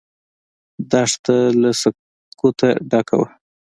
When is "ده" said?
3.21-3.25